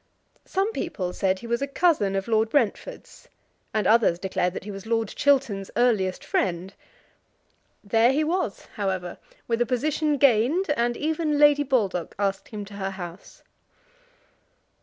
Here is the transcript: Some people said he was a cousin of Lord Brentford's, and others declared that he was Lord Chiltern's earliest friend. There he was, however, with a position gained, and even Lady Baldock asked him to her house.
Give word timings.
Some 0.47 0.71
people 0.71 1.13
said 1.13 1.37
he 1.37 1.45
was 1.45 1.61
a 1.61 1.67
cousin 1.67 2.15
of 2.15 2.27
Lord 2.27 2.49
Brentford's, 2.49 3.27
and 3.71 3.85
others 3.85 4.17
declared 4.17 4.55
that 4.55 4.63
he 4.63 4.71
was 4.71 4.87
Lord 4.87 5.09
Chiltern's 5.09 5.69
earliest 5.77 6.25
friend. 6.25 6.73
There 7.83 8.11
he 8.11 8.23
was, 8.23 8.65
however, 8.77 9.19
with 9.47 9.61
a 9.61 9.65
position 9.67 10.17
gained, 10.17 10.71
and 10.75 10.97
even 10.97 11.37
Lady 11.37 11.61
Baldock 11.61 12.15
asked 12.17 12.47
him 12.47 12.65
to 12.65 12.73
her 12.77 12.89
house. 12.89 13.43